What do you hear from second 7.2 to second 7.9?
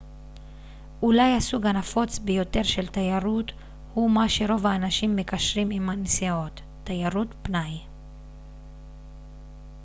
פנאי